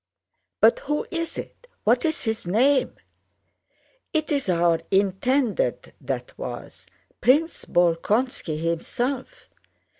"But 0.61 0.79
who 0.79 1.05
is 1.11 1.37
it? 1.37 1.67
What's 1.83 2.23
his 2.23 2.47
name?" 2.47 2.95
"It's 4.13 4.49
our 4.49 4.79
intended 4.89 5.93
that 6.01 6.35
was—Prince 6.39 7.65
Bolkónski 7.65 8.59
himself! 8.59 9.47